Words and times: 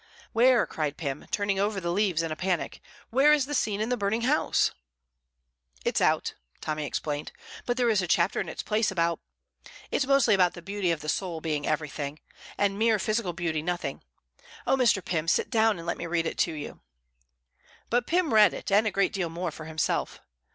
"Where," 0.33 0.65
cried 0.65 0.97
Pym, 0.97 1.27
turning 1.29 1.59
over 1.59 1.79
the 1.79 1.91
leaves 1.91 2.23
in 2.23 2.31
a 2.31 2.35
panic, 2.35 2.81
"where 3.11 3.31
is 3.31 3.45
the 3.45 3.53
scene 3.53 3.79
in 3.79 3.89
the 3.89 3.95
burning 3.97 4.21
house?" 4.21 4.71
"It's 5.85 6.01
out," 6.01 6.33
Tommy 6.59 6.87
explained, 6.87 7.31
"but 7.67 7.77
there 7.77 7.87
is 7.87 8.01
a 8.01 8.07
chapter 8.07 8.41
in 8.41 8.49
its 8.49 8.63
place 8.63 8.89
about 8.89 9.19
it's 9.91 10.07
mostly 10.07 10.33
about 10.33 10.55
the 10.55 10.63
beauty 10.63 10.89
of 10.89 11.01
the 11.01 11.07
soul 11.07 11.39
being 11.39 11.67
everything, 11.67 12.17
and 12.57 12.79
mere 12.79 12.97
physical 12.97 13.33
beauty 13.33 13.61
nothing. 13.61 14.01
Oh, 14.65 14.75
Mr. 14.75 15.05
Pym, 15.05 15.27
sit 15.27 15.51
down 15.51 15.77
and 15.77 15.85
let 15.85 15.97
me 15.99 16.07
read 16.07 16.25
it 16.25 16.39
to 16.39 16.51
you." 16.53 16.79
But 17.91 18.07
Pym 18.07 18.33
read 18.33 18.55
it, 18.55 18.71
and 18.71 18.87
a 18.87 18.91
great 18.91 19.13
deal 19.13 19.29
more, 19.29 19.51
for 19.51 19.65
himself. 19.65 20.19